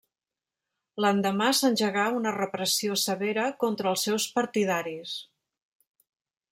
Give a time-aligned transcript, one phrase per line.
[1.03, 5.17] L'endemà s'engegà una repressió severa contra els seus partidaris.